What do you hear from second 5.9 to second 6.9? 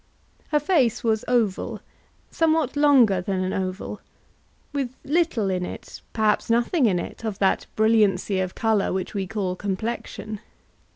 perhaps nothing